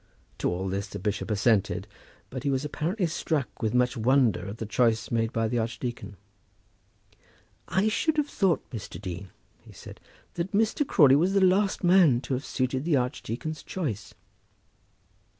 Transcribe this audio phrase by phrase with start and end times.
[0.39, 1.87] To all this the bishop assented,
[2.31, 6.17] but he was apparently struck with much wonder at the choice made by the archdeacon.
[7.67, 8.99] "I should have thought, Mr.
[8.99, 9.29] Dean,"
[9.59, 9.99] he said,
[10.33, 10.87] "that Mr.
[10.87, 14.15] Crawley was the last man to have suited the archdeacon's choice."